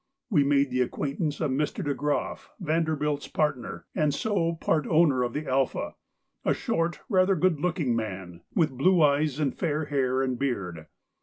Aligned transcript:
We 0.31 0.43
made 0.43 0.71
the 0.71 0.81
acquaintance 0.81 1.39
of 1.41 1.51
Mr. 1.51 1.85
De 1.85 1.93
Groff, 1.93 2.49
Vanderbilt's 2.59 3.27
partner, 3.27 3.85
and 3.93 4.11
so 4.15 4.55
part 4.55 4.87
owner 4.87 5.21
of 5.21 5.33
the 5.33 5.45
'Alpha,' 5.45 5.93
a 6.43 6.55
short, 6.55 7.01
rather 7.07 7.35
good 7.35 7.59
looking 7.59 7.95
man, 7.95 8.41
with 8.55 8.71
blue 8.75 9.03
eyes 9.03 9.39
and 9.39 9.55
fair 9.55 9.85
hair 9.85 10.23
and 10.23 10.39
beard. 10.39 10.87